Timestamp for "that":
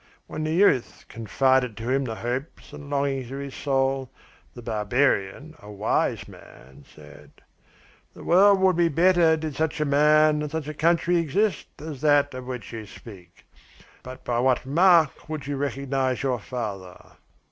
12.01-12.33